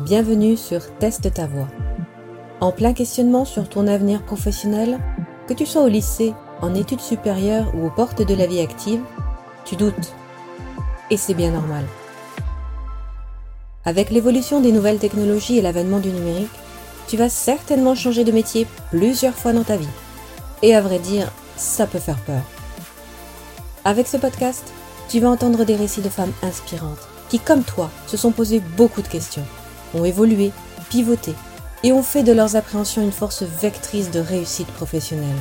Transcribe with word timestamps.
Bienvenue 0.00 0.56
sur 0.56 0.80
Teste 0.96 1.32
ta 1.34 1.46
voix. 1.46 1.68
En 2.60 2.72
plein 2.72 2.94
questionnement 2.94 3.44
sur 3.44 3.68
ton 3.68 3.86
avenir 3.86 4.24
professionnel, 4.24 4.98
que 5.46 5.52
tu 5.52 5.66
sois 5.66 5.82
au 5.82 5.88
lycée, 5.88 6.32
en 6.62 6.74
études 6.74 7.00
supérieures 7.00 7.72
ou 7.74 7.86
aux 7.86 7.90
portes 7.90 8.22
de 8.22 8.34
la 8.34 8.46
vie 8.46 8.60
active, 8.60 9.02
tu 9.66 9.76
doutes. 9.76 10.14
Et 11.10 11.18
c'est 11.18 11.34
bien 11.34 11.50
normal. 11.50 11.84
Avec 13.84 14.10
l'évolution 14.10 14.60
des 14.60 14.72
nouvelles 14.72 14.98
technologies 14.98 15.58
et 15.58 15.62
l'avènement 15.62 16.00
du 16.00 16.08
numérique, 16.08 16.48
tu 17.06 17.18
vas 17.18 17.28
certainement 17.28 17.94
changer 17.94 18.24
de 18.24 18.32
métier 18.32 18.66
plusieurs 18.90 19.34
fois 19.34 19.52
dans 19.52 19.64
ta 19.64 19.76
vie. 19.76 19.86
Et 20.62 20.74
à 20.74 20.80
vrai 20.80 21.00
dire, 21.00 21.30
ça 21.56 21.86
peut 21.86 21.98
faire 21.98 22.18
peur. 22.20 22.42
Avec 23.84 24.08
ce 24.08 24.16
podcast, 24.16 24.72
tu 25.08 25.20
vas 25.20 25.28
entendre 25.28 25.64
des 25.64 25.76
récits 25.76 26.00
de 26.00 26.08
femmes 26.08 26.32
inspirantes 26.42 27.08
qui, 27.28 27.38
comme 27.38 27.62
toi, 27.62 27.90
se 28.06 28.16
sont 28.16 28.32
posées 28.32 28.62
beaucoup 28.76 29.02
de 29.02 29.08
questions, 29.08 29.44
ont 29.94 30.04
évolué, 30.04 30.52
pivoté 30.90 31.34
et 31.82 31.92
ont 31.92 32.02
fait 32.02 32.22
de 32.22 32.32
leurs 32.32 32.56
appréhensions 32.56 33.02
une 33.02 33.12
force 33.12 33.42
vectrice 33.42 34.10
de 34.10 34.20
réussite 34.20 34.68
professionnelle. 34.68 35.36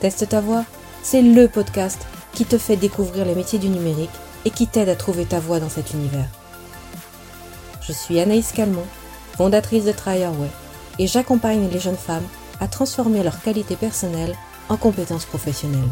Teste 0.00 0.28
ta 0.28 0.40
voix, 0.40 0.64
c'est 1.02 1.22
le 1.22 1.48
podcast 1.48 2.06
qui 2.32 2.44
te 2.44 2.58
fait 2.58 2.76
découvrir 2.76 3.24
les 3.24 3.34
métiers 3.34 3.58
du 3.58 3.68
numérique 3.68 4.10
et 4.44 4.50
qui 4.50 4.66
t'aide 4.66 4.88
à 4.88 4.96
trouver 4.96 5.24
ta 5.24 5.40
voie 5.40 5.60
dans 5.60 5.68
cet 5.68 5.92
univers. 5.92 6.28
Je 7.80 7.92
suis 7.92 8.20
Anaïs 8.20 8.52
Calmont, 8.52 8.86
fondatrice 9.36 9.84
de 9.84 9.92
Try 9.92 10.20
et 10.98 11.06
j'accompagne 11.06 11.68
les 11.72 11.80
jeunes 11.80 11.96
femmes 11.96 12.26
à 12.60 12.68
transformer 12.68 13.22
leurs 13.22 13.40
qualités 13.40 13.76
personnelles 13.76 14.34
en 14.68 14.76
compétences 14.76 15.24
professionnelles 15.24 15.90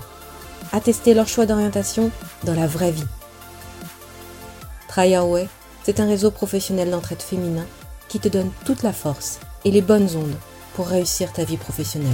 à 0.73 0.81
tester 0.81 1.15
leur 1.15 1.29
choix 1.29 1.47
d'orientation 1.47 2.11
dans 2.45 2.55
la 2.55 2.67
vraie 2.67 2.91
vie. 2.91 3.07
Way, 4.97 5.49
c'est 5.87 6.01
un 6.01 6.09
réseau 6.09 6.33
professionnel 6.33 6.91
d'entraide 6.91 7.23
féminin 7.23 7.65
qui 8.09 8.19
te 8.19 8.27
donne 8.27 8.51
toute 8.65 8.83
la 8.83 8.93
force 8.93 9.39
et 9.65 9.71
les 9.71 9.83
bonnes 9.83 10.17
ondes 10.17 10.35
pour 10.75 10.89
réussir 10.89 11.33
ta 11.33 11.45
vie 11.45 11.57
professionnelle. 11.57 12.11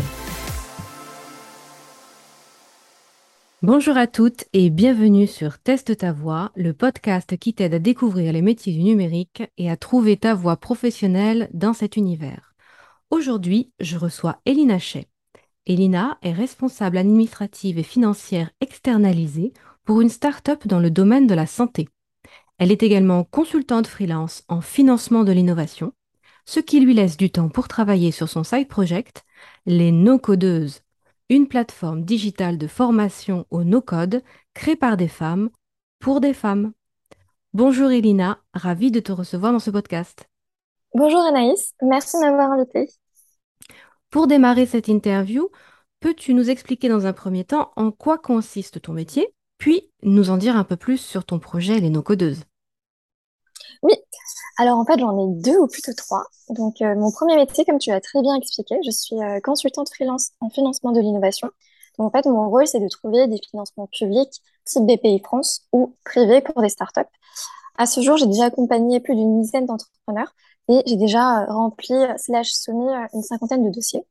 Bonjour 3.62 3.97
à 3.97 4.06
toutes 4.06 4.45
et 4.53 4.69
bienvenue 4.69 5.27
sur 5.27 5.59
Teste 5.59 5.97
ta 5.97 6.12
voix, 6.12 6.53
le 6.55 6.75
podcast 6.75 7.39
qui 7.39 7.55
t'aide 7.55 7.73
à 7.73 7.78
découvrir 7.78 8.34
les 8.34 8.43
métiers 8.43 8.75
du 8.75 8.83
numérique 8.83 9.43
et 9.56 9.70
à 9.70 9.78
trouver 9.78 10.19
ta 10.19 10.34
voie 10.34 10.59
professionnelle 10.59 11.48
dans 11.55 11.73
cet 11.73 11.97
univers. 11.97 12.53
Aujourd'hui, 13.09 13.73
je 13.81 13.97
reçois 13.97 14.37
Elina 14.45 14.78
Chet. 14.78 15.09
Elina 15.65 16.19
est 16.20 16.33
responsable 16.33 16.98
administrative 16.98 17.78
et 17.78 17.84
financière 17.84 18.50
externalisée 18.61 19.55
pour 19.87 20.03
une 20.03 20.11
start-up 20.11 20.67
dans 20.67 20.78
le 20.78 20.91
domaine 20.91 21.27
de 21.27 21.34
la 21.34 21.47
santé. 21.47 21.89
Elle 22.58 22.70
est 22.70 22.83
également 22.83 23.25
consultante 23.25 23.86
freelance 23.86 24.45
en 24.48 24.61
financement 24.61 25.25
de 25.25 25.33
l'innovation, 25.33 25.92
ce 26.45 26.61
qui 26.61 26.81
lui 26.81 26.94
laisse 26.94 27.17
du 27.17 27.31
temps 27.31 27.48
pour 27.48 27.69
travailler 27.69 28.11
sur 28.11 28.28
son 28.28 28.44
side 28.44 28.69
project, 28.69 29.25
les 29.67 29.92
No-Codeuses, 29.92 30.81
une 31.28 31.48
plateforme 31.48 32.05
digitale 32.05 32.59
de 32.59 32.67
formation 32.67 33.47
au 33.50 33.64
no-code 33.64 34.22
créée 34.55 34.77
par 34.77 34.97
des 34.97 35.09
femmes 35.09 35.50
pour 35.98 36.20
des 36.20 36.34
femmes. 36.34 36.72
Bonjour 37.55 37.91
Elina, 37.91 38.39
ravie 38.55 38.91
de 38.91 39.00
te 39.00 39.12
recevoir 39.12 39.53
dans 39.53 39.59
ce 39.59 39.70
podcast. 39.70 40.28
Bonjour 40.94 41.20
Anaïs, 41.20 41.75
merci 41.81 42.16
de 42.19 42.22
m'avoir 42.22 42.53
invitée. 42.53 42.89
Pour 44.11 44.27
démarrer 44.27 44.66
cette 44.66 44.89
interview, 44.89 45.48
peux-tu 46.00 46.34
nous 46.34 46.50
expliquer 46.50 46.89
dans 46.89 47.06
un 47.06 47.14
premier 47.14 47.44
temps 47.44 47.72
en 47.77 47.91
quoi 47.91 48.19
consiste 48.19 48.83
ton 48.83 48.92
métier, 48.92 49.33
puis 49.63 49.89
nous 50.03 50.31
en 50.31 50.39
dire 50.39 50.57
un 50.57 50.65
peu 50.65 50.75
plus 50.75 50.99
sur 50.99 51.25
ton 51.25 51.39
projet 51.39 51.79
Les 51.79 51.89
No-Codeuses 51.89 52.43
Oui, 53.85 53.95
alors 54.59 54.77
en 54.77 54.85
fait 54.85 54.99
j'en 54.99 55.17
ai 55.17 55.41
deux 55.41 55.57
ou 55.57 55.69
plutôt 55.69 55.93
trois. 55.97 56.25
Donc 56.49 56.83
euh, 56.83 56.97
mon 56.97 57.13
premier 57.13 57.37
métier, 57.37 57.65
comme 57.65 57.79
tu 57.79 57.91
l'as 57.91 58.01
très 58.01 58.21
bien 58.23 58.35
expliqué, 58.35 58.75
je 58.85 58.91
suis 58.91 59.23
euh, 59.23 59.39
consultante 59.39 59.89
freelance 59.89 60.33
en 60.41 60.51
financement 60.51 60.91
de 60.91 60.99
l'innovation. 60.99 61.49
Donc 61.97 62.09
en 62.09 62.11
fait 62.11 62.28
mon 62.28 62.51
rôle 62.51 62.67
c'est 62.67 62.81
de 62.81 62.89
trouver 62.89 63.28
des 63.28 63.39
financements 63.39 63.87
publics 63.87 64.43
type 64.65 64.83
BPI 64.83 65.21
France 65.21 65.69
ou 65.71 65.95
privés 66.05 66.41
pour 66.41 66.61
des 66.61 66.69
startups. 66.69 67.12
À 67.78 67.87
ce 67.87 68.01
jour, 68.01 68.17
j'ai 68.17 68.27
déjà 68.27 68.47
accompagné 68.47 68.99
plus 68.99 69.15
d'une 69.15 69.43
dizaine 69.43 69.67
d'entrepreneurs 69.67 70.34
et 70.71 70.83
j'ai 70.87 70.97
déjà 70.97 71.45
rempli 71.45 71.95
slash 72.17 72.51
soumis 72.51 72.93
euh, 72.93 73.06
une 73.15 73.22
cinquantaine 73.22 73.65
de 73.65 73.71
dossiers. 73.71 74.05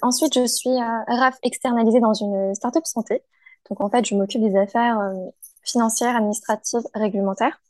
ensuite, 0.00 0.32
je 0.32 0.46
suis 0.46 0.74
RAF 1.08 1.36
externalisée 1.42 2.00
dans 2.00 2.14
une 2.14 2.54
startup 2.54 2.86
santé. 2.86 3.22
Donc, 3.68 3.80
en 3.80 3.90
fait, 3.90 4.04
je 4.04 4.14
m'occupe 4.14 4.42
des 4.42 4.56
affaires 4.56 4.98
financières, 5.62 6.16
administratives, 6.16 6.82
réglementaires. 6.94 7.60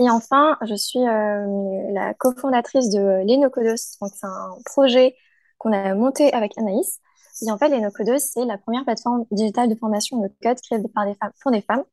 Et 0.00 0.10
enfin, 0.10 0.56
je 0.62 0.74
suis 0.74 1.00
la 1.00 2.14
cofondatrice 2.14 2.90
de 2.90 3.24
l'Enocodos. 3.24 3.96
Donc, 4.00 4.10
c'est 4.14 4.26
un 4.26 4.56
projet 4.64 5.16
qu'on 5.58 5.72
a 5.72 5.94
monté 5.94 6.32
avec 6.32 6.56
Anaïs. 6.58 7.00
Et 7.42 7.50
en 7.50 7.58
fait, 7.58 7.68
l'Enocodos, 7.68 8.18
c'est 8.18 8.44
la 8.44 8.58
première 8.58 8.84
plateforme 8.84 9.24
digitale 9.30 9.68
de 9.68 9.74
formation 9.74 10.20
de 10.20 10.28
code 10.42 10.60
créée 10.60 10.82
par 10.94 11.06
des 11.06 11.14
femmes, 11.14 11.32
pour 11.40 11.52
des 11.52 11.62
femmes. 11.62 11.84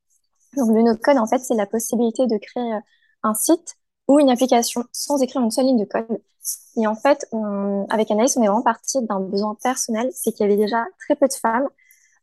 Donc, 0.58 0.70
le 0.74 0.82
no-code, 0.82 1.18
en 1.18 1.28
fait, 1.28 1.40
c'est 1.40 1.56
la 1.56 1.66
possibilité 1.66 2.28
de 2.28 2.38
créer 2.38 2.80
un 3.24 3.34
site 3.34 3.76
ou 4.08 4.20
une 4.20 4.30
application 4.30 4.84
sans 4.92 5.22
écrire 5.22 5.42
une 5.42 5.52
seule 5.52 5.66
ligne 5.66 5.80
de 5.80 5.86
code. 5.86 6.22
Et 6.78 6.86
en 6.86 6.96
fait, 6.96 7.28
avec 7.90 8.12
Anaïs, 8.12 8.38
on 8.38 8.44
est 8.44 8.48
vraiment 8.48 8.62
parti 8.62 9.02
d'un 9.02 9.20
besoin 9.20 9.56
personnel, 9.64 10.12
c'est 10.14 10.32
qu'il 10.32 10.46
y 10.46 10.50
avait 10.52 10.62
déjà 10.62 10.86
très 11.00 11.16
peu 11.16 11.28
de 11.28 11.34
femmes. 11.34 11.68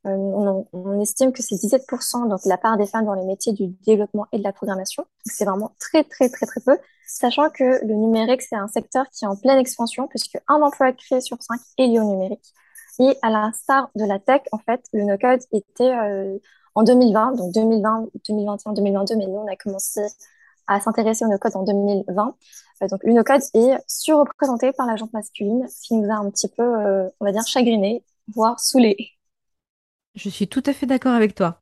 Euh, 0.06 0.64
on, 0.72 1.00
estime 1.00 1.32
que 1.32 1.42
c'est 1.42 1.54
17%, 1.54 2.28
donc 2.28 2.40
la 2.44 2.58
part 2.58 2.76
des 2.76 2.86
femmes 2.86 3.04
dans 3.04 3.14
les 3.14 3.24
métiers 3.24 3.52
du 3.52 3.68
développement 3.86 4.26
et 4.32 4.38
de 4.38 4.42
la 4.42 4.52
programmation. 4.52 5.04
C'est 5.24 5.44
vraiment 5.44 5.74
très, 5.78 6.02
très, 6.02 6.28
très, 6.28 6.46
très 6.46 6.60
peu, 6.60 6.76
sachant 7.06 7.50
que 7.50 7.84
le 7.86 7.94
numérique, 7.94 8.42
c'est 8.42 8.56
un 8.56 8.66
secteur 8.66 9.08
qui 9.10 9.24
est 9.24 9.28
en 9.28 9.36
pleine 9.36 9.58
expansion, 9.58 10.08
puisque 10.08 10.38
un 10.48 10.60
emploi 10.60 10.92
créé 10.92 11.20
sur 11.20 11.40
cinq 11.40 11.60
est 11.78 11.86
lié 11.86 12.00
au 12.00 12.04
numérique. 12.04 12.52
Et 12.98 13.16
à 13.22 13.30
l'instar 13.30 13.90
de 13.94 14.04
la 14.04 14.18
tech, 14.18 14.42
en 14.50 14.58
fait, 14.58 14.82
le 14.92 15.04
no-code 15.04 15.40
était 15.52 15.94
euh, 15.94 16.38
en 16.74 16.82
2020, 16.82 17.36
donc 17.36 17.52
2020, 17.52 18.08
2021, 18.28 18.72
2022, 18.72 19.16
mais 19.16 19.26
nous, 19.26 19.38
on 19.38 19.46
a 19.46 19.56
commencé 19.56 20.00
à 20.66 20.80
s'intéresser 20.80 21.24
au 21.24 21.28
no-code 21.28 21.54
en 21.56 21.62
2020. 21.62 22.34
Euh, 22.82 22.88
donc, 22.88 23.00
le 23.04 23.12
no-code 23.12 23.42
est 23.54 23.78
surreprésenté 23.86 24.72
par 24.72 24.86
la 24.86 24.96
jante 24.96 25.12
masculine, 25.12 25.66
ce 25.68 25.86
qui 25.86 25.94
nous 25.94 26.10
a 26.10 26.16
un 26.16 26.28
petit 26.30 26.48
peu, 26.48 26.64
on 27.20 27.24
va 27.24 27.30
dire, 27.30 27.46
chagriné, 27.46 28.04
voire 28.34 28.58
saoulé. 28.58 28.96
Je 30.14 30.28
suis 30.28 30.48
tout 30.48 30.62
à 30.66 30.72
fait 30.72 30.86
d'accord 30.86 31.12
avec 31.12 31.34
toi. 31.34 31.60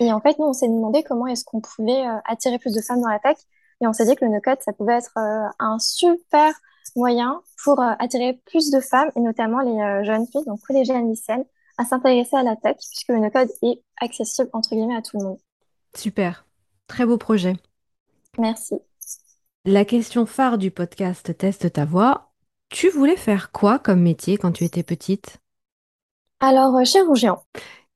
Et 0.00 0.12
en 0.12 0.20
fait, 0.20 0.38
nous, 0.38 0.46
on 0.46 0.52
s'est 0.52 0.68
demandé 0.68 1.02
comment 1.02 1.26
est-ce 1.26 1.44
qu'on 1.44 1.60
pouvait 1.60 2.06
euh, 2.06 2.18
attirer 2.24 2.58
plus 2.58 2.74
de 2.74 2.80
femmes 2.80 3.00
dans 3.00 3.08
la 3.08 3.18
tech. 3.18 3.36
Et 3.80 3.86
on 3.86 3.92
s'est 3.92 4.06
dit 4.06 4.14
que 4.14 4.24
le 4.24 4.30
no-code, 4.30 4.60
ça 4.60 4.72
pouvait 4.72 4.94
être 4.94 5.12
un 5.58 5.78
super 5.80 6.54
moyen 6.94 7.40
pour 7.64 7.80
attirer 7.80 8.40
plus 8.46 8.70
de 8.70 8.78
femmes, 8.78 9.10
et 9.16 9.20
notamment 9.20 9.60
les 9.60 10.04
jeunes 10.04 10.24
filles, 10.28 10.44
donc 10.46 10.60
collégiennes, 10.60 11.10
lycéennes, 11.10 11.44
à 11.78 11.84
s'intéresser 11.84 12.36
à 12.36 12.44
la 12.44 12.54
tech, 12.54 12.76
puisque 12.76 13.08
le 13.08 13.18
no-code 13.18 13.48
est 13.62 13.82
accessible, 14.00 14.48
entre 14.52 14.70
guillemets, 14.70 14.96
à 14.96 15.02
tout 15.02 15.18
le 15.18 15.24
monde. 15.24 15.38
Super. 15.96 16.46
Très 16.86 17.04
beau 17.04 17.18
projet. 17.18 17.54
Merci. 18.38 18.76
La 19.64 19.84
question 19.84 20.26
phare 20.26 20.58
du 20.58 20.70
podcast 20.70 21.36
Teste 21.36 21.72
ta 21.72 21.84
voix, 21.84 22.32
tu 22.68 22.88
voulais 22.88 23.16
faire 23.16 23.52
quoi 23.52 23.78
comme 23.78 24.00
métier 24.00 24.38
quand 24.38 24.52
tu 24.52 24.64
étais 24.64 24.82
petite? 24.82 25.41
Alors, 26.42 26.76
euh, 26.76 26.84
chirurgien. 26.84 27.40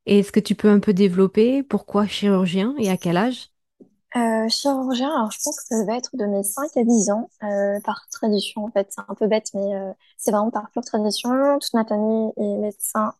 est-ce 0.06 0.32
que 0.32 0.40
tu 0.40 0.54
peux 0.54 0.68
un 0.70 0.80
peu 0.80 0.92
développer 0.94 1.62
pourquoi 1.62 2.06
chirurgien 2.06 2.74
et 2.78 2.90
à 2.90 2.96
quel 2.96 3.16
âge? 3.16 3.50
Euh, 4.16 4.48
chirurgien, 4.48 5.10
alors 5.14 5.30
je 5.30 5.38
pense 5.44 5.58
que 5.60 5.66
ça 5.66 5.80
devait 5.82 5.98
être 5.98 6.16
de 6.16 6.24
mes 6.24 6.42
5 6.42 6.74
à 6.76 6.84
10 6.84 7.10
ans, 7.10 7.28
euh, 7.42 7.78
par 7.84 8.06
tradition 8.10 8.64
en 8.64 8.70
fait, 8.70 8.86
c'est 8.90 9.02
un 9.06 9.14
peu 9.14 9.26
bête, 9.26 9.50
mais 9.52 9.72
c'est 10.16 10.30
vraiment 10.30 10.50
par 10.50 10.70
pure 10.70 10.84
tradition. 10.84 11.58
Toute 11.60 11.74
ma 11.74 11.84
famille 11.84 12.32
est 12.38 12.56
médecin 12.58 13.12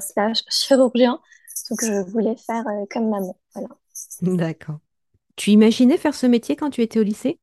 slash 0.00 0.44
chirurgien, 0.50 1.18
donc 1.70 1.80
je 1.82 2.02
voulais 2.10 2.36
faire 2.36 2.64
comme 2.90 3.08
maman, 3.08 3.36
voilà. 3.54 3.68
D'accord. 4.22 4.78
Tu 5.36 5.50
imaginais 5.52 5.98
faire 5.98 6.14
ce 6.14 6.26
métier 6.26 6.56
quand 6.56 6.70
tu 6.70 6.82
étais 6.82 7.00
au 7.00 7.04
lycée? 7.04 7.40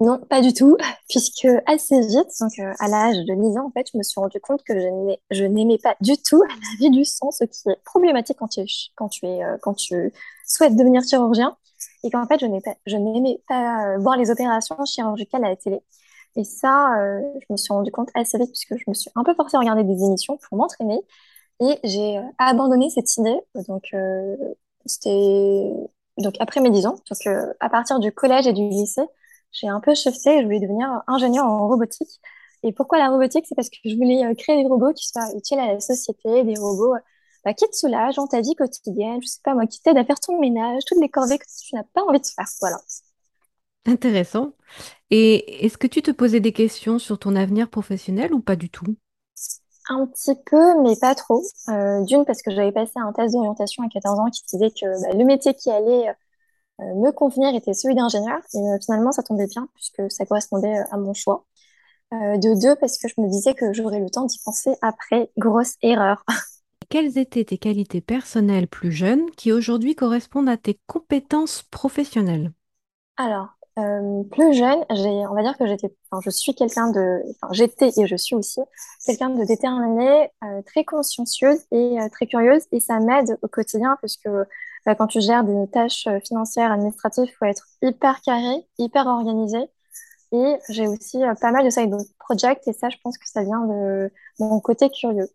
Non, 0.00 0.20
pas 0.30 0.40
du 0.40 0.52
tout, 0.52 0.76
puisque 1.08 1.48
assez 1.66 2.00
vite, 2.06 2.28
donc 2.40 2.52
euh, 2.60 2.72
à 2.78 2.86
l'âge 2.86 3.16
de 3.16 3.34
10 3.34 3.58
ans, 3.58 3.66
en 3.66 3.70
fait, 3.72 3.84
je 3.92 3.98
me 3.98 4.04
suis 4.04 4.20
rendu 4.20 4.38
compte 4.40 4.62
que 4.62 4.72
je 5.32 5.44
n'aimais 5.44 5.78
pas 5.78 5.96
du 6.00 6.16
tout 6.16 6.40
la 6.48 6.54
vie 6.78 6.90
du 6.90 7.04
sang, 7.04 7.32
ce 7.32 7.42
qui 7.44 7.68
est 7.68 7.82
problématique 7.84 8.36
quand 8.38 8.46
tu, 8.46 8.60
quand 8.94 9.08
tu, 9.08 9.26
es, 9.26 9.42
euh, 9.42 9.56
quand 9.60 9.74
tu 9.74 10.12
souhaites 10.46 10.76
devenir 10.76 11.02
chirurgien, 11.02 11.56
et 12.04 12.10
qu'en 12.10 12.26
fait, 12.28 12.38
je 12.38 12.96
n'aimais 12.96 13.42
pas, 13.48 13.94
euh, 13.96 13.98
voir 13.98 14.16
les 14.16 14.30
opérations 14.30 14.76
chirurgicales 14.84 15.44
à 15.44 15.48
la 15.48 15.56
télé. 15.56 15.80
Et 16.36 16.44
ça, 16.44 16.92
je 17.40 17.52
me 17.52 17.56
suis 17.56 17.72
rendu 17.72 17.90
compte 17.90 18.10
assez 18.14 18.38
vite, 18.38 18.50
puisque 18.50 18.76
je 18.76 18.84
me 18.86 18.94
suis 18.94 19.10
un 19.16 19.24
peu 19.24 19.34
forcée 19.34 19.56
à 19.56 19.60
regarder 19.60 19.82
des 19.82 20.04
émissions 20.04 20.36
pour 20.36 20.56
m'entraîner, 20.58 21.00
et 21.60 21.80
j'ai 21.84 22.20
abandonné 22.38 22.90
cette 22.90 23.16
idée. 23.16 23.40
Donc, 23.66 23.92
c'était 24.86 25.72
donc 26.18 26.34
après 26.40 26.60
mes 26.60 26.70
10 26.70 26.86
ans, 26.86 26.96
donc 27.10 27.36
à 27.60 27.68
partir 27.70 27.98
du 27.98 28.12
collège 28.12 28.46
et 28.46 28.52
du 28.52 28.68
lycée, 28.68 29.02
j'ai 29.52 29.68
un 29.68 29.80
peu 29.80 29.94
shifté 29.94 30.36
et 30.36 30.40
je 30.40 30.44
voulais 30.44 30.60
devenir 30.60 31.02
ingénieur 31.06 31.46
en 31.46 31.68
robotique. 31.68 32.20
Et 32.62 32.72
pourquoi 32.72 32.98
la 32.98 33.08
robotique? 33.08 33.46
C'est 33.48 33.54
parce 33.54 33.70
que 33.70 33.76
je 33.84 33.94
voulais 33.94 34.24
euh, 34.24 34.34
créer 34.34 34.62
des 34.62 34.68
robots 34.68 34.92
qui 34.92 35.06
soient 35.08 35.28
utiles 35.36 35.58
à 35.58 35.74
la 35.74 35.80
société, 35.80 36.44
des 36.44 36.58
robots 36.58 36.94
euh, 36.94 36.98
bah, 37.44 37.54
qui 37.54 37.68
te 37.68 37.76
soulagent 37.76 38.16
dans 38.16 38.26
ta 38.26 38.40
vie 38.40 38.54
quotidienne, 38.56 39.20
je 39.22 39.28
sais 39.28 39.40
pas 39.44 39.54
moi, 39.54 39.66
qui 39.66 39.80
t'aident 39.80 39.98
à 39.98 40.04
faire 40.04 40.18
ton 40.18 40.40
ménage, 40.40 40.82
toutes 40.86 41.00
les 41.00 41.08
corvées 41.08 41.38
que 41.38 41.44
tu 41.44 41.74
n'as 41.74 41.84
pas 41.94 42.02
envie 42.02 42.20
de 42.20 42.26
faire. 42.26 42.46
Voilà. 42.60 42.78
Intéressant. 43.86 44.52
Et 45.10 45.64
est-ce 45.64 45.78
que 45.78 45.86
tu 45.86 46.02
te 46.02 46.10
posais 46.10 46.40
des 46.40 46.52
questions 46.52 46.98
sur 46.98 47.18
ton 47.18 47.36
avenir 47.36 47.70
professionnel 47.70 48.34
ou 48.34 48.40
pas 48.40 48.56
du 48.56 48.70
tout? 48.70 48.96
Un 49.88 50.06
petit 50.06 50.34
peu, 50.44 50.82
mais 50.82 50.96
pas 51.00 51.14
trop. 51.14 51.42
Euh, 51.68 52.04
d'une, 52.04 52.26
parce 52.26 52.42
que 52.42 52.50
j'avais 52.50 52.72
passé 52.72 52.92
un 52.96 53.12
test 53.12 53.32
d'orientation 53.32 53.84
à 53.84 53.88
14 53.88 54.18
ans 54.18 54.30
qui 54.30 54.42
disait 54.50 54.70
que 54.70 55.02
bah, 55.02 55.16
le 55.16 55.24
métier 55.24 55.54
qui 55.54 55.70
allait 55.70 56.12
me 56.78 57.10
convenir 57.10 57.54
était 57.54 57.74
celui 57.74 57.94
d'ingénieur. 57.94 58.38
Et 58.54 58.58
euh, 58.58 58.78
finalement, 58.84 59.12
ça 59.12 59.22
tombait 59.22 59.46
bien 59.46 59.68
puisque 59.74 60.10
ça 60.10 60.24
correspondait 60.26 60.78
euh, 60.78 60.84
à 60.90 60.96
mon 60.96 61.14
choix. 61.14 61.44
Euh, 62.14 62.38
de 62.38 62.58
deux, 62.58 62.74
parce 62.76 62.96
que 62.96 63.06
je 63.06 63.20
me 63.20 63.28
disais 63.28 63.54
que 63.54 63.72
j'aurais 63.74 64.00
le 64.00 64.08
temps 64.08 64.24
d'y 64.24 64.38
penser 64.42 64.74
après. 64.80 65.30
Grosse 65.36 65.74
erreur. 65.82 66.24
Quelles 66.88 67.18
étaient 67.18 67.44
tes 67.44 67.58
qualités 67.58 68.00
personnelles 68.00 68.66
plus 68.66 68.92
jeunes 68.92 69.30
qui 69.36 69.52
aujourd'hui 69.52 69.94
correspondent 69.94 70.48
à 70.48 70.56
tes 70.56 70.80
compétences 70.86 71.62
professionnelles? 71.70 72.52
Alors, 73.18 73.48
euh, 73.78 74.24
plus 74.32 74.54
jeune, 74.54 74.84
on 74.88 75.34
va 75.34 75.42
dire 75.42 75.56
que 75.56 75.66
j'étais, 75.66 75.94
enfin, 76.10 76.20
je 76.24 76.30
suis 76.30 76.54
quelqu'un 76.54 76.90
de, 76.90 77.22
enfin, 77.30 77.52
j'étais 77.52 77.90
et 77.96 78.06
je 78.06 78.16
suis 78.16 78.34
aussi 78.34 78.60
quelqu'un 79.06 79.30
de 79.30 79.44
déterminé, 79.44 80.30
euh, 80.42 80.62
très 80.62 80.84
consciencieuse 80.84 81.60
et 81.70 82.00
euh, 82.00 82.08
très 82.10 82.26
curieuse, 82.26 82.62
et 82.72 82.80
ça 82.80 82.98
m'aide 82.98 83.38
au 83.42 83.48
quotidien 83.48 83.96
puisque 84.00 84.28
bah, 84.28 84.46
quand 84.86 85.06
tu 85.06 85.20
gères 85.20 85.44
des 85.44 85.70
tâches 85.70 86.06
euh, 86.06 86.20
financières, 86.20 86.72
administratives, 86.72 87.24
il 87.26 87.34
faut 87.38 87.44
être 87.44 87.66
hyper 87.82 88.20
carré, 88.20 88.66
hyper 88.78 89.06
organisé. 89.06 89.58
Et 90.32 90.56
j'ai 90.68 90.86
aussi 90.86 91.22
euh, 91.22 91.34
pas 91.40 91.52
mal 91.52 91.64
de 91.64 91.70
side 91.70 91.94
projects, 92.18 92.66
et 92.66 92.72
ça, 92.72 92.88
je 92.90 92.96
pense 93.02 93.16
que 93.16 93.28
ça 93.28 93.42
vient 93.42 93.64
de 93.66 94.10
mon 94.38 94.60
côté 94.60 94.90
curieux. 94.90 95.28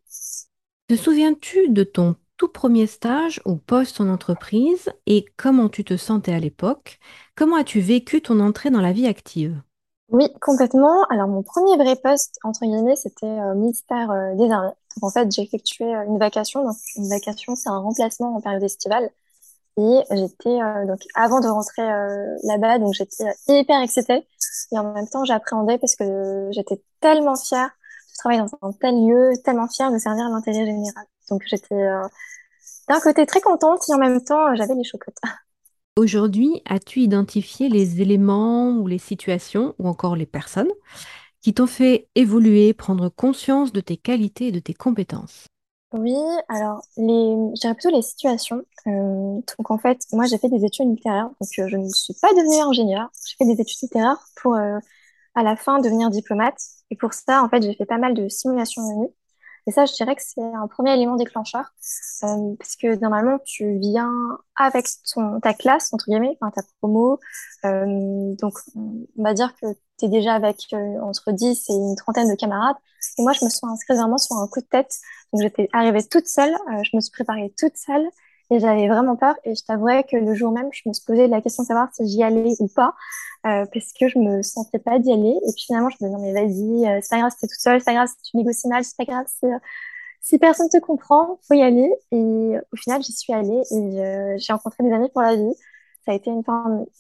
Te 0.88 0.96
souviens-tu 0.96 1.70
de 1.70 1.84
ton 1.84 2.16
tout 2.38 2.48
premier 2.50 2.88
stage 2.88 3.42
ou 3.46 3.56
poste 3.56 4.02
en 4.02 4.10
entreprise 4.10 4.92
et 5.06 5.26
comment 5.38 5.70
tu 5.70 5.84
te 5.84 5.98
sentais 5.98 6.34
à 6.34 6.40
l'époque? 6.40 7.00
Comment 7.36 7.56
as-tu 7.56 7.80
vécu 7.80 8.22
ton 8.22 8.40
entrée 8.40 8.70
dans 8.70 8.82
la 8.82 8.92
vie 8.92 9.08
active? 9.08 9.62
Oui, 10.10 10.28
complètement. 10.42 11.04
Alors, 11.10 11.28
mon 11.28 11.42
premier 11.42 11.76
vrai 11.78 11.96
poste, 11.96 12.38
entre 12.44 12.66
guillemets, 12.66 12.96
c'était 12.96 13.26
euh, 13.26 13.56
ministère 13.56 14.12
euh, 14.12 14.36
des 14.36 14.52
Armées. 14.52 14.74
Donc, 14.98 15.04
en 15.04 15.10
fait, 15.10 15.32
j'ai 15.32 15.42
effectué 15.42 15.86
une 15.86 16.20
vacation. 16.20 16.64
Donc, 16.64 16.76
une 16.98 17.10
vacation, 17.10 17.56
c'est 17.56 17.70
un 17.70 17.80
remplacement 17.80 18.36
en 18.36 18.42
période 18.42 18.62
estivale. 18.62 19.10
Et 19.78 20.02
j'étais, 20.12 20.62
euh, 20.62 20.86
donc, 20.86 21.00
avant 21.16 21.40
de 21.40 21.48
rentrer 21.48 21.82
euh, 21.82 22.38
là-bas, 22.44 22.78
donc 22.78 22.94
j'étais 22.94 23.26
euh, 23.26 23.54
hyper 23.60 23.82
excitée. 23.82 24.28
Et 24.72 24.78
en 24.78 24.94
même 24.94 25.08
temps, 25.08 25.26
j'appréhendais 25.26 25.80
parce 25.80 25.96
que 25.96 26.50
j'étais 26.52 26.82
tellement 27.00 27.36
fière 27.36 27.70
de 27.70 28.18
travailler 28.18 28.42
dans 28.42 28.68
un 28.68 28.72
tel 28.74 28.96
lieu, 28.96 29.32
tellement 29.44 29.68
fière 29.68 29.92
de 29.92 29.98
servir 29.98 30.30
l'intérêt 30.30 30.66
général. 30.66 31.06
Donc, 31.30 31.42
j'étais 31.48 31.88
d'un 32.88 33.00
côté 33.00 33.26
très 33.26 33.42
contente 33.42 33.82
et 33.90 33.94
en 33.94 33.98
même 33.98 34.24
temps, 34.24 34.54
j'avais 34.56 34.76
les 34.76 34.84
chocottes. 34.84 35.18
Aujourd'hui, 35.98 36.62
as-tu 36.66 37.00
identifié 37.00 37.70
les 37.70 38.02
éléments 38.02 38.72
ou 38.78 38.88
les 38.88 38.98
situations 38.98 39.76
ou 39.80 39.88
encore 39.88 40.16
les 40.16 40.26
personnes 40.26 40.72
qui 41.42 41.54
t'ont 41.54 41.68
fait 41.68 42.08
évoluer, 42.16 42.74
prendre 42.74 43.10
conscience 43.10 43.72
de 43.74 43.82
tes 43.82 43.98
qualités 43.98 44.48
et 44.48 44.52
de 44.52 44.60
tes 44.60 44.74
compétences? 44.74 45.48
Oui, 45.94 46.16
alors 46.50 46.82
les, 46.98 47.04
je 47.56 47.62
dirais 47.62 47.76
plutôt 47.76 47.92
les 47.96 48.02
situations. 48.02 48.64
Euh, 48.88 48.92
donc 49.58 49.70
en 49.70 49.78
fait, 49.78 50.00
moi 50.12 50.26
j'ai 50.26 50.40
fait 50.40 50.50
des 50.50 50.66
études 50.66 50.90
littéraires, 50.90 51.30
donc 51.40 51.50
euh, 51.60 51.68
je 51.68 51.78
ne 51.78 51.88
suis 51.90 52.16
pas 52.20 52.30
devenue 52.34 52.62
ingénieure. 52.68 53.10
J'ai 53.28 53.36
fait 53.38 53.46
des 53.56 53.62
études 53.62 53.78
littéraires 53.84 54.18
pour 54.42 54.56
euh, 54.56 54.80
à 55.36 55.44
la 55.44 55.56
fin 55.58 55.80
devenir 55.80 56.10
diplomate. 56.12 56.58
Et 56.92 56.96
pour 56.98 57.14
ça, 57.14 57.44
en 57.44 57.50
fait, 57.50 57.62
j'ai 57.64 57.76
fait 57.76 57.86
pas 57.86 57.98
mal 58.00 58.14
de 58.16 58.30
simulations 58.30 58.84
nuit. 59.02 59.10
Et 59.66 59.72
ça, 59.72 59.86
je 59.86 59.94
dirais 59.94 60.16
que 60.16 60.22
c'est 60.24 60.42
un 60.42 60.68
premier 60.68 60.94
élément 60.94 61.16
déclencheur, 61.16 61.74
euh, 62.24 62.56
parce 62.60 62.76
que 62.76 63.00
normalement, 63.00 63.40
tu 63.46 63.78
viens 63.80 64.12
avec 64.58 64.88
ton, 65.14 65.40
ta 65.40 65.54
classe, 65.54 65.94
entre 65.94 66.06
guillemets, 66.10 66.38
enfin, 66.42 66.52
ta 66.52 66.62
promo. 66.80 67.20
Euh, 67.66 68.36
donc, 68.42 68.54
on 68.76 69.24
va 69.24 69.34
dire 69.34 69.56
que 69.56 69.68
tu 69.98 70.06
es 70.06 70.10
déjà 70.10 70.34
avec 70.34 70.58
euh, 70.74 71.00
entre 71.02 71.32
10 71.32 71.70
et 71.70 71.74
une 71.74 71.96
trentaine 71.96 72.30
de 72.30 72.36
camarades. 72.36 72.76
Et 73.18 73.24
moi, 73.24 73.32
je 73.34 73.46
me 73.46 73.50
suis 73.50 73.66
inscrite 73.66 73.98
vraiment 73.98 74.18
sur 74.18 74.36
un 74.36 74.48
coup 74.48 74.60
de 74.60 74.66
tête. 74.66 74.92
Donc, 75.32 75.42
j'étais 75.42 75.70
arrivée 75.72 76.04
toute 76.04 76.28
seule, 76.28 76.54
euh, 76.54 76.84
je 76.84 76.96
me 76.96 77.02
suis 77.02 77.12
préparée 77.12 77.54
toute 77.58 77.78
seule. 77.78 78.06
Et 78.52 78.60
j'avais 78.60 78.88
vraiment 78.88 79.16
peur. 79.16 79.36
Et 79.46 79.56
je 79.56 79.64
t'avouerais 79.64 80.04
que 80.04 80.16
le 80.18 80.34
jour 80.36 80.52
même, 80.52 80.70
je 80.72 80.82
me 80.88 80.94
suis 80.94 81.06
posé 81.06 81.28
la 81.28 81.42
question 81.42 81.64
de 81.64 81.68
savoir 81.68 81.90
si 81.94 82.08
j'y 82.08 82.24
allais 82.24 82.54
ou 82.60 82.68
pas, 82.68 82.94
euh, 83.46 83.66
parce 83.74 83.94
que 84.00 84.08
je 84.08 84.20
me 84.20 84.42
sentais 84.42 84.80
pas 84.80 85.00
d'y 85.00 85.12
aller. 85.12 85.30
Et 85.48 85.54
puis 85.56 85.66
finalement, 85.66 85.90
je 85.90 85.98
me 86.02 86.10
disais, 86.10 86.12
non, 86.12 86.22
mais 86.22 86.34
vas-y, 86.34 86.88
euh, 86.88 87.00
c'est 87.02 87.10
pas 87.10 87.20
grave 87.20 87.32
si 87.32 87.38
t'es 87.40 87.48
toute 87.48 87.60
seule, 87.60 87.80
c'est 87.80 87.86
pas 87.86 87.94
grave 87.94 88.08
si 88.10 88.32
tu 88.32 88.38
négocies 88.38 88.68
mal, 88.68 88.84
c'est 88.84 88.98
pas 88.98 89.06
grave 89.06 89.26
si, 89.28 89.46
euh, 89.46 89.58
si 90.22 90.40
personne 90.40 90.70
te 90.70 90.78
comprend, 90.80 91.40
faut 91.48 91.54
y 91.56 91.62
aller. 91.62 91.90
Et 92.12 92.56
au 92.72 92.76
final, 92.78 93.02
j'y 93.04 93.14
suis 93.14 93.34
allée 93.34 93.62
et 93.72 94.38
j'ai 94.40 94.54
rencontré 94.54 94.84
des 94.84 94.94
amis 94.94 95.10
pour 95.10 95.22
la 95.22 95.36
vie. 95.36 95.54
Ça 96.06 96.12
a 96.12 96.16
été 96.16 96.30
une, 96.32 96.44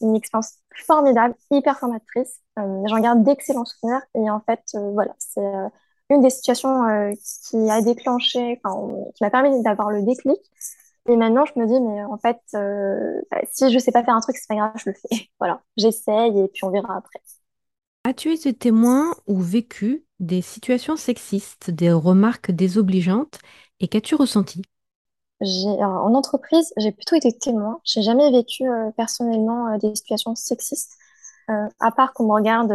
une 0.02 0.16
expérience 0.16 0.60
formidable, 0.86 1.36
hyper 1.52 1.78
formatrice. 1.78 2.40
Euh, 2.60 2.84
j'en 2.88 3.00
garde 3.00 3.24
d'excellents 3.24 3.66
souvenirs. 3.66 4.02
Et 4.16 4.30
en 4.30 4.40
fait, 4.42 4.62
euh, 4.76 4.92
voilà, 4.92 5.14
c'est 5.20 5.42
une 6.10 6.22
des 6.22 6.30
situations 6.30 6.84
qui 7.50 7.70
a 7.70 7.82
déclenché, 7.82 8.62
qui 9.16 9.24
m'a 9.24 9.30
permis 9.30 9.62
d'avoir 9.64 9.90
le 9.92 10.04
déclic. 10.04 10.40
Et 11.10 11.18
maintenant, 11.18 11.46
je 11.46 11.60
me 11.60 11.68
dis, 11.68 11.80
mais 11.82 12.04
en 12.06 12.18
fait, 12.18 12.40
euh, 12.56 13.22
bah, 13.32 13.42
si 13.52 13.72
je 13.74 13.78
sais 13.80 13.92
pas 13.92 14.04
faire 14.06 14.16
un 14.16 14.22
truc, 14.22 14.38
c'est 14.38 14.48
pas 14.48 14.56
grave, 14.56 14.72
je 14.78 14.90
le 14.90 14.96
fais. 14.96 15.30
Voilà, 15.40 15.62
j'essaye 15.78 16.40
et 16.40 16.48
puis 16.48 16.64
on 16.64 16.72
verra 16.72 16.96
après. 16.98 17.20
As-tu 18.06 18.32
été 18.32 18.54
témoin 18.54 19.14
ou 19.28 19.42
vécu 19.42 20.06
des 20.22 20.42
situations 20.42 20.96
sexistes, 20.96 21.70
des 21.70 21.92
remarques 21.92 22.52
désobligeantes 22.52 23.40
et 23.82 23.90
qu'as-tu 23.90 24.16
ressenti? 24.16 24.62
Alors, 25.42 26.06
en 26.06 26.14
entreprise, 26.14 26.74
j'ai 26.78 26.92
plutôt 26.94 27.16
été 27.18 27.38
témoin. 27.38 27.80
J'ai 27.84 28.02
jamais 28.02 28.32
vécu 28.32 28.64
euh, 28.70 28.92
personnellement 28.96 29.68
euh, 29.74 29.78
des 29.78 29.94
situations 29.96 30.36
sexistes, 30.36 30.94
à 31.80 31.92
part 31.92 32.14
qu'on 32.14 32.26
me 32.28 32.34
regarde 32.34 32.70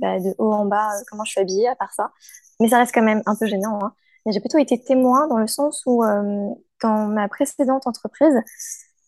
bah, 0.00 0.20
de 0.20 0.34
haut 0.38 0.52
en 0.52 0.66
bas 0.66 0.90
comment 1.10 1.24
je 1.24 1.32
suis 1.32 1.40
habillée, 1.40 1.68
à 1.68 1.76
part 1.76 1.92
ça. 1.92 2.12
Mais 2.60 2.68
ça 2.68 2.78
reste 2.78 2.94
quand 2.94 3.02
même 3.02 3.22
un 3.26 3.36
peu 3.36 3.46
gênant, 3.46 3.78
hein. 3.82 3.94
J'ai 4.26 4.40
plutôt 4.40 4.58
été 4.58 4.80
témoin 4.80 5.26
dans 5.26 5.38
le 5.38 5.46
sens 5.46 5.82
où, 5.86 6.04
euh, 6.04 6.48
dans 6.82 7.06
ma 7.08 7.28
précédente 7.28 7.86
entreprise, 7.86 8.40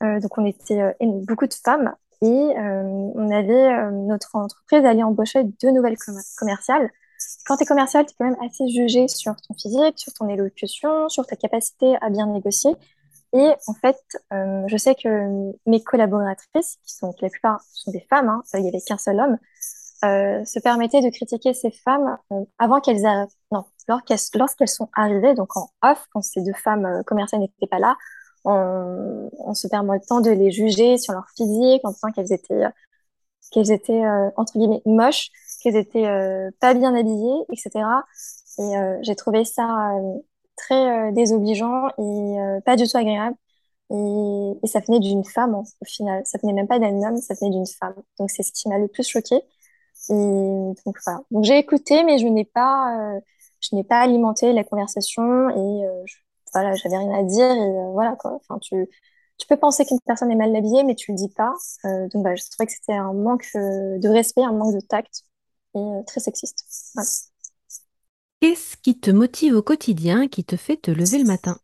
euh, 0.02 0.18
donc 0.20 0.36
on 0.38 0.44
était 0.44 0.80
euh, 0.80 0.92
beaucoup 1.00 1.46
de 1.46 1.54
femmes 1.54 1.94
et 2.22 2.26
on 2.26 3.30
avait 3.30 3.90
notre 3.90 4.36
entreprise 4.36 4.82
allait 4.86 5.02
embaucher 5.02 5.44
deux 5.44 5.70
nouvelles 5.72 5.98
com- 5.98 6.18
commerciales. 6.38 6.88
Quand 7.44 7.58
tu 7.58 7.64
es 7.64 7.66
commercial, 7.66 8.06
tu 8.06 8.12
es 8.12 8.14
quand 8.18 8.24
même 8.24 8.38
assez 8.42 8.66
jugé 8.68 9.08
sur 9.08 9.34
ton 9.36 9.52
physique, 9.52 9.98
sur 9.98 10.12
ton 10.14 10.28
élocution, 10.28 11.10
sur 11.10 11.26
ta 11.26 11.36
capacité 11.36 11.96
à 12.00 12.08
bien 12.08 12.26
négocier. 12.26 12.74
Et 13.34 13.50
en 13.66 13.74
fait, 13.74 13.98
je 14.30 14.76
sais 14.78 14.94
que 14.94 15.52
mes 15.66 15.82
collaboratrices, 15.82 16.78
qui 16.82 16.94
sont, 16.94 17.14
la 17.20 17.28
plupart 17.28 17.60
sont 17.74 17.90
des 17.90 18.06
femmes, 18.08 18.30
hein, 18.30 18.42
il 18.54 18.64
y 18.64 18.68
avait 18.68 18.80
qu'un 18.80 18.96
seul 18.96 19.20
homme, 19.20 19.36
euh, 20.04 20.44
se 20.44 20.58
permettaient 20.58 21.00
de 21.00 21.10
critiquer 21.10 21.54
ces 21.54 21.70
femmes 21.70 22.18
euh, 22.32 22.44
avant 22.58 22.80
qu'elles 22.80 23.06
arrivent. 23.06 23.28
Non, 23.52 23.64
lorsqu'elles 24.34 24.68
sont 24.68 24.88
arrivées, 24.94 25.34
donc 25.34 25.56
en 25.56 25.68
off, 25.82 26.06
quand 26.12 26.22
ces 26.22 26.42
deux 26.42 26.52
femmes 26.52 26.84
euh, 26.84 27.02
commerciales 27.04 27.40
n'étaient 27.40 27.66
pas 27.66 27.78
là, 27.78 27.96
en 28.46 29.54
se 29.54 29.68
permettant 29.68 30.20
de 30.20 30.30
les 30.30 30.50
juger 30.50 30.98
sur 30.98 31.14
leur 31.14 31.24
physique, 31.34 31.80
en 31.84 31.92
disant 31.92 32.12
qu'elles 32.12 32.30
étaient, 32.30 32.64
qu'elles 33.50 33.70
étaient 33.72 34.02
entre 34.36 34.58
guillemets 34.58 34.82
moches, 34.84 35.30
qu'elles 35.62 35.76
étaient 35.76 36.50
pas 36.60 36.74
bien 36.74 36.94
habillées, 36.94 37.42
etc. 37.50 37.86
Et 38.58 38.72
j'ai 39.00 39.16
trouvé 39.16 39.46
ça 39.46 39.94
très 40.58 41.10
désobligeant 41.12 41.88
et 41.96 42.60
pas 42.66 42.76
du 42.76 42.86
tout 42.86 42.98
agréable. 42.98 43.34
Et, 43.90 44.66
ça 44.66 44.80
venait 44.80 45.00
d'une 45.00 45.24
femme, 45.24 45.54
au 45.54 45.64
final. 45.86 46.20
Ça 46.26 46.38
venait 46.42 46.52
même 46.52 46.68
pas 46.68 46.78
d'un 46.78 47.02
homme, 47.02 47.16
ça 47.16 47.32
venait 47.40 47.50
d'une 47.50 47.66
femme. 47.66 47.94
Donc 48.18 48.30
c'est 48.30 48.42
ce 48.42 48.52
qui 48.52 48.68
m'a 48.68 48.78
le 48.78 48.88
plus 48.88 49.08
choquée. 49.08 49.40
Donc 51.30 51.44
j'ai 51.44 51.58
écouté, 51.58 52.04
mais 52.04 52.18
je 52.18 52.26
n'ai 52.26 52.44
pas, 52.44 53.16
euh, 53.16 53.20
je 53.60 53.74
n'ai 53.76 53.84
pas 53.84 54.00
alimenté 54.00 54.52
la 54.52 54.64
conversation 54.64 55.50
et 55.50 55.86
euh, 55.86 56.02
je- 56.06 56.16
voilà, 56.52 56.74
j'avais 56.74 56.96
rien 56.98 57.12
à 57.12 57.22
dire 57.24 57.44
et 57.50 57.60
euh, 57.60 57.90
voilà 57.92 58.16
quoi. 58.16 58.34
Enfin, 58.36 58.58
tu, 58.60 58.88
tu 59.38 59.46
peux 59.46 59.56
penser 59.56 59.84
qu'une 59.84 60.00
personne 60.06 60.30
est 60.30 60.36
mal 60.36 60.54
habillée, 60.54 60.84
mais 60.84 60.94
tu 60.94 61.12
le 61.12 61.16
dis 61.16 61.28
pas. 61.30 61.52
Donc 61.84 62.22
bah, 62.22 62.34
je 62.36 62.42
trouvais 62.50 62.66
que 62.66 62.72
c'était 62.72 62.92
un 62.94 63.12
manque 63.12 63.46
de 63.54 64.08
respect, 64.08 64.42
un 64.44 64.52
manque 64.52 64.74
de 64.74 64.80
tact 64.80 65.24
et 65.74 65.80
très 66.06 66.20
sexiste. 66.20 66.64
Qu'est-ce 68.40 68.76
qui 68.76 69.00
te 69.00 69.10
motive 69.10 69.56
au 69.56 69.62
quotidien, 69.62 70.28
qui 70.28 70.44
te 70.44 70.54
fait 70.56 70.76
te 70.76 70.92
lever 70.92 71.18
le 71.18 71.24
matin? 71.24 71.58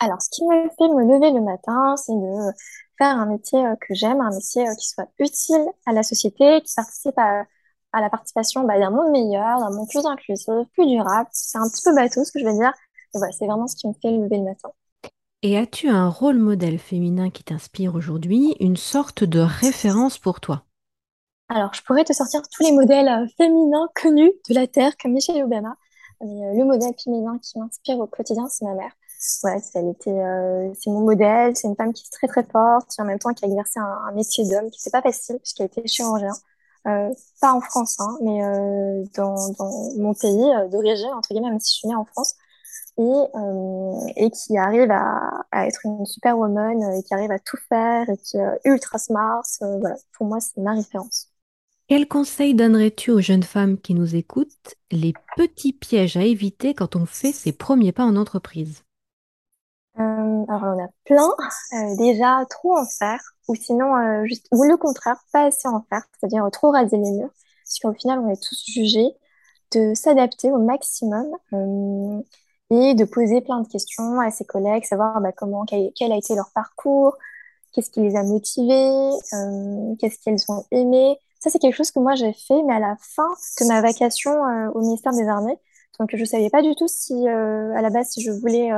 Alors, 0.00 0.20
ce 0.22 0.30
qui 0.30 0.44
me 0.44 0.68
fait 0.78 0.88
me 0.88 1.02
lever 1.04 1.30
le 1.32 1.40
matin, 1.40 1.96
c'est 1.96 2.12
de 2.14 2.52
faire 2.98 3.16
un 3.16 3.26
métier 3.26 3.64
euh, 3.66 3.74
que 3.80 3.94
j'aime, 3.94 4.20
un 4.20 4.30
métier 4.30 4.68
euh, 4.68 4.74
qui 4.76 4.88
soit 4.88 5.08
utile 5.18 5.64
à 5.86 5.92
la 5.92 6.02
société, 6.02 6.60
qui 6.62 6.74
participe 6.74 7.18
à, 7.18 7.44
à 7.92 8.00
la 8.00 8.10
participation 8.10 8.64
bah, 8.64 8.78
d'un 8.78 8.90
monde 8.90 9.10
meilleur, 9.10 9.58
d'un 9.60 9.70
monde 9.70 9.88
plus 9.88 10.06
inclusif, 10.06 10.48
plus 10.74 10.86
durable. 10.86 11.28
C'est 11.32 11.58
un 11.58 11.68
petit 11.68 11.82
peu 11.84 11.94
bateau 11.94 12.24
ce 12.24 12.32
que 12.32 12.40
je 12.40 12.44
veux 12.44 12.52
dire. 12.58 12.72
Et 13.14 13.18
voilà, 13.18 13.32
c'est 13.32 13.46
vraiment 13.46 13.66
ce 13.66 13.76
qui 13.76 13.88
me 13.88 13.94
fait 14.00 14.10
lever 14.10 14.38
le 14.38 14.44
matin. 14.44 14.70
Et 15.42 15.58
as-tu 15.58 15.88
un 15.88 16.08
rôle 16.08 16.38
modèle 16.38 16.78
féminin 16.78 17.30
qui 17.30 17.42
t'inspire 17.42 17.96
aujourd'hui, 17.96 18.54
une 18.60 18.76
sorte 18.76 19.24
de 19.24 19.40
référence 19.40 20.16
pour 20.16 20.40
toi? 20.40 20.64
Alors, 21.48 21.72
je 21.74 21.82
pourrais 21.82 22.04
te 22.04 22.12
sortir 22.12 22.42
tous 22.50 22.62
les 22.62 22.72
modèles 22.72 23.08
euh, 23.08 23.26
féminins 23.36 23.88
connus 23.94 24.32
de 24.48 24.54
la 24.54 24.66
Terre, 24.66 24.96
comme 24.98 25.12
Michelle 25.12 25.42
Obama. 25.42 25.76
Mais 26.20 26.56
le 26.56 26.64
modèle 26.64 26.94
féminin 27.02 27.38
qui 27.42 27.58
m'inspire 27.58 27.98
au 27.98 28.06
quotidien, 28.06 28.48
c'est 28.48 28.64
ma 28.64 28.74
mère. 28.74 28.92
Voilà, 29.42 29.60
elle 29.74 29.88
était, 29.88 30.74
c'est 30.78 30.90
mon 30.90 31.00
modèle, 31.00 31.56
c'est 31.56 31.68
une 31.68 31.76
femme 31.76 31.92
qui 31.92 32.04
est 32.06 32.10
très 32.10 32.28
très 32.28 32.44
forte, 32.44 32.94
et 32.98 33.02
en 33.02 33.04
même 33.04 33.18
temps 33.18 33.32
qui 33.34 33.44
a 33.44 33.48
exercé 33.48 33.80
un, 33.80 34.12
métier 34.12 34.48
d'homme 34.48 34.70
qui 34.70 34.80
c'est 34.80 34.90
pas 34.90 35.02
facile 35.02 35.38
puisqu'elle 35.38 35.66
était 35.66 35.86
chirurgien. 35.86 36.32
Euh, 36.86 37.12
pas 37.40 37.52
en 37.52 37.60
France, 37.60 37.98
hein, 38.00 38.16
mais 38.22 38.42
euh, 38.44 39.04
dans, 39.16 39.34
dans, 39.58 39.70
mon 39.98 40.14
pays 40.14 40.70
d'origine, 40.70 41.10
entre 41.14 41.30
guillemets, 41.30 41.50
même 41.50 41.60
si 41.60 41.74
je 41.74 41.78
suis 41.78 41.88
née 41.88 41.94
en 41.94 42.04
France 42.04 42.36
et, 42.98 43.02
euh, 43.02 44.12
et 44.16 44.30
qui 44.30 44.56
arrive 44.58 44.90
à, 44.90 45.66
être 45.66 45.80
une 45.84 46.04
superwoman 46.06 46.82
et 46.94 47.02
qui 47.02 47.14
arrive 47.14 47.30
à 47.30 47.38
tout 47.38 47.56
faire 47.68 48.08
et 48.08 48.16
qui 48.16 48.36
est 48.36 48.60
ultra 48.64 48.98
smart. 48.98 49.42
voilà, 49.60 49.96
pour 50.16 50.26
moi, 50.26 50.40
c'est 50.40 50.60
ma 50.60 50.74
référence. 50.74 51.28
Quel 51.88 52.06
conseil 52.06 52.54
donnerais-tu 52.54 53.10
aux 53.10 53.20
jeunes 53.20 53.42
femmes 53.42 53.78
qui 53.78 53.94
nous 53.94 54.14
écoutent? 54.14 54.74
Les 54.90 55.14
petits 55.36 55.72
pièges 55.72 56.16
à 56.16 56.22
éviter 56.22 56.74
quand 56.74 56.96
on 56.96 57.06
fait 57.06 57.32
ses 57.32 57.52
premiers 57.52 57.92
pas 57.92 58.04
en 58.04 58.16
entreprise? 58.16 58.82
euh, 58.82 58.87
Alors, 60.48 60.62
on 60.76 60.82
a 60.82 60.88
plein. 61.04 61.28
Euh, 61.74 61.96
déjà, 61.96 62.44
trop 62.48 62.76
en 62.76 62.86
faire, 62.86 63.20
ou 63.48 63.54
sinon, 63.54 63.96
euh, 63.96 64.24
juste, 64.24 64.46
ou 64.52 64.64
le 64.64 64.76
contraire, 64.76 65.22
pas 65.32 65.46
assez 65.46 65.68
en 65.68 65.82
faire, 65.90 66.02
c'est-à-dire 66.18 66.48
trop 66.50 66.70
raser 66.70 66.96
les 66.96 67.10
murs, 67.10 67.30
parce 67.64 67.78
qu'au 67.80 67.92
final, 67.92 68.20
on 68.20 68.30
est 68.30 68.42
tous 68.42 68.64
jugés 68.66 69.12
de 69.72 69.92
s'adapter 69.94 70.50
au 70.50 70.58
maximum 70.58 71.26
et 72.70 72.94
de 72.94 73.04
poser 73.04 73.42
plein 73.42 73.60
de 73.60 73.68
questions 73.68 74.20
à 74.20 74.30
ses 74.30 74.44
collègues, 74.44 74.84
savoir 74.84 75.20
bah, 75.20 75.32
comment, 75.32 75.64
quel, 75.66 75.90
quel, 75.94 76.12
a 76.12 76.16
été 76.16 76.34
leur 76.34 76.50
parcours, 76.54 77.16
qu'est-ce 77.72 77.90
qui 77.90 78.00
les 78.00 78.16
a 78.16 78.22
motivés, 78.22 79.10
qu'est-ce 79.98 80.18
qu'elles 80.20 80.44
ont 80.48 80.64
aimé. 80.70 81.18
Ça, 81.40 81.50
c'est 81.50 81.58
quelque 81.58 81.76
chose 81.76 81.90
que 81.90 82.00
moi 82.00 82.14
j'ai 82.14 82.32
fait, 82.32 82.62
mais 82.64 82.74
à 82.74 82.80
la 82.80 82.96
fin 83.00 83.28
de 83.60 83.66
ma 83.66 83.80
vacation 83.80 84.32
euh, 84.32 84.70
au 84.74 84.80
ministère 84.80 85.12
des 85.12 85.28
Armées. 85.28 85.58
Donc, 86.00 86.14
je 86.14 86.24
savais 86.24 86.50
pas 86.50 86.62
du 86.62 86.74
tout 86.74 86.88
si, 86.88 87.28
euh, 87.28 87.74
à 87.76 87.82
la 87.82 87.90
base, 87.90 88.08
si 88.10 88.22
je 88.22 88.30
voulais 88.30 88.70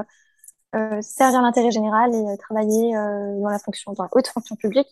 euh, 0.75 1.01
servir 1.03 1.43
l'intérêt 1.43 1.71
général 1.71 2.15
et 2.15 2.39
travailler 2.39 2.93
dans 2.93 3.49
la 3.49 3.59
fonction, 3.59 3.93
dans 3.93 4.05
la 4.05 4.11
haute 4.13 4.29
fonction 4.29 4.57
publique. 4.57 4.89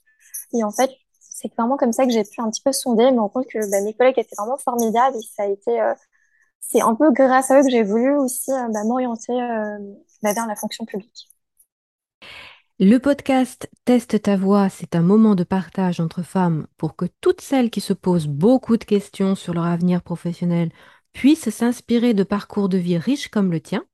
Et 0.53 0.65
en 0.65 0.71
fait, 0.71 0.91
c'est 1.21 1.49
clairement 1.49 1.77
comme 1.77 1.93
ça 1.93 2.05
que 2.05 2.13
j'ai 2.13 2.25
pu 2.25 2.41
un 2.41 2.51
petit 2.51 2.63
peu 2.63 2.73
sonder, 2.73 3.11
me 3.13 3.21
rendre 3.21 3.33
compte 3.33 3.47
que 3.47 3.71
bah, 3.71 3.81
mes 3.83 3.95
collègues 3.95 4.19
étaient 4.19 4.37
vraiment 4.37 4.59
formidables 4.59 5.17
et 5.17 5.23
ça 5.23 5.45
a 5.45 5.47
été, 5.47 5.93
c'est 6.61 6.81
un 6.81 6.95
peu 6.95 7.13
grâce 7.13 7.51
à 7.51 7.61
eux 7.61 7.63
que 7.63 7.71
j'ai 7.71 7.85
voulu 7.85 8.17
aussi 8.17 8.51
bah, 8.51 8.85
m'orienter 8.85 9.35
bah, 10.23 10.33
vers 10.33 10.47
la 10.47 10.57
fonction 10.57 10.85
publique. 10.85 11.29
Le 12.81 12.99
podcast 12.99 13.69
Teste 13.85 14.23
ta 14.23 14.37
voix, 14.37 14.69
c'est 14.69 14.95
un 14.95 15.03
moment 15.03 15.35
de 15.35 15.43
partage 15.43 15.99
entre 15.99 16.23
femmes 16.23 16.69
pour 16.77 16.95
que 16.95 17.07
toutes 17.21 17.41
celles 17.41 17.71
qui 17.71 17.81
se 17.81 17.93
posent 17.93 18.29
beaucoup 18.29 18.77
de 18.77 18.85
questions 18.85 19.35
sur 19.35 19.53
leur 19.53 19.65
avenir 19.65 20.01
professionnel 20.01 20.71
puissent 21.13 21.51
s'inspirer 21.51 22.15
de 22.15 22.23
parcours 22.23 22.69
de 22.69 22.79
vie 22.79 22.97
riches 22.97 23.31
comme 23.31 23.51
le 23.51 23.61
tien. 23.61 23.85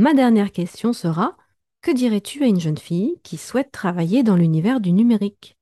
Ma 0.00 0.14
dernière 0.14 0.50
question 0.50 0.94
sera, 0.94 1.36
que 1.82 1.90
dirais-tu 1.90 2.42
à 2.42 2.46
une 2.46 2.58
jeune 2.58 2.78
fille 2.78 3.20
qui 3.22 3.36
souhaite 3.36 3.70
travailler 3.70 4.22
dans 4.22 4.34
l'univers 4.34 4.80
du 4.80 4.92
numérique? 4.92 5.58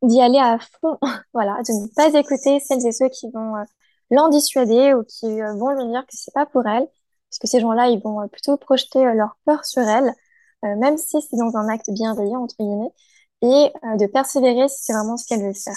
D'y 0.00 0.22
aller 0.22 0.38
à 0.38 0.58
fond, 0.58 0.96
voilà, 1.34 1.58
de 1.68 1.82
ne 1.82 1.94
pas 1.94 2.18
écouter 2.18 2.60
celles 2.60 2.86
et 2.86 2.92
ceux 2.92 3.10
qui 3.10 3.30
vont 3.30 3.56
euh, 3.56 3.64
l'en 4.10 4.30
dissuader 4.30 4.94
ou 4.94 5.04
qui 5.04 5.26
euh, 5.26 5.52
vont 5.56 5.72
lui 5.72 5.86
dire 5.90 6.00
que 6.06 6.16
c'est 6.16 6.32
pas 6.32 6.46
pour 6.46 6.66
elle, 6.66 6.86
parce 7.28 7.38
que 7.38 7.46
ces 7.46 7.60
gens-là, 7.60 7.88
ils 7.88 8.00
vont 8.00 8.22
euh, 8.22 8.26
plutôt 8.26 8.56
projeter 8.56 9.04
leur 9.12 9.36
peur 9.44 9.66
sur 9.66 9.82
elle 9.82 10.14
même 10.62 10.96
si 10.96 11.20
c'est 11.20 11.36
dans 11.36 11.54
un 11.58 11.68
acte 11.68 11.90
bienveillant, 11.90 12.44
entre 12.44 12.54
guillemets, 12.58 12.94
et 13.42 13.70
de 13.98 14.06
persévérer 14.06 14.66
si 14.66 14.78
c'est 14.80 14.94
vraiment 14.94 15.18
ce 15.18 15.26
qu'elle 15.26 15.42
veut 15.42 15.52
faire. 15.52 15.76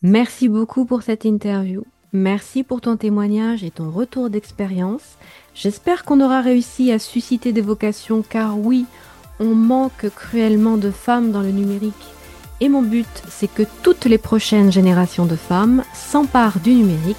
Merci 0.00 0.48
beaucoup 0.48 0.86
pour 0.86 1.02
cette 1.02 1.26
interview. 1.26 1.84
Merci 2.14 2.62
pour 2.62 2.80
ton 2.80 2.96
témoignage 2.96 3.64
et 3.64 3.72
ton 3.72 3.90
retour 3.90 4.30
d'expérience. 4.30 5.02
J'espère 5.52 6.04
qu'on 6.04 6.20
aura 6.20 6.42
réussi 6.42 6.92
à 6.92 7.00
susciter 7.00 7.52
des 7.52 7.60
vocations 7.60 8.22
car 8.22 8.56
oui, 8.56 8.86
on 9.40 9.56
manque 9.56 10.08
cruellement 10.14 10.76
de 10.76 10.92
femmes 10.92 11.32
dans 11.32 11.40
le 11.40 11.50
numérique. 11.50 11.92
Et 12.60 12.68
mon 12.68 12.82
but, 12.82 13.08
c'est 13.28 13.52
que 13.52 13.64
toutes 13.82 14.04
les 14.04 14.18
prochaines 14.18 14.70
générations 14.70 15.26
de 15.26 15.34
femmes 15.34 15.82
s'emparent 15.92 16.60
du 16.60 16.74
numérique 16.74 17.16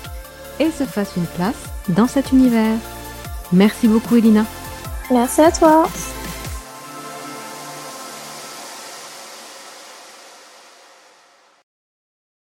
et 0.62 0.72
se 0.72 0.86
fassent 0.86 1.18
une 1.18 1.26
place 1.26 1.66
dans 1.90 2.08
cet 2.08 2.32
univers. 2.32 2.78
Merci 3.52 3.90
beaucoup 3.90 4.16
Elina. 4.16 4.46
Merci 5.12 5.42
à 5.42 5.52
toi. 5.52 5.90